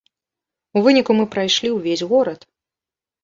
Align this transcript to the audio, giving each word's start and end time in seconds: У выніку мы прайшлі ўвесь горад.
У 0.79 0.81
выніку 0.85 1.11
мы 1.19 1.25
прайшлі 1.35 1.69
ўвесь 1.73 2.03
горад. 2.13 2.39